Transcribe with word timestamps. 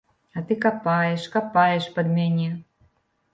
А 0.37 0.39
ты 0.47 0.53
капаеш, 0.63 1.23
капаеш 1.33 1.85
пад 1.95 2.07
мяне! 2.17 2.49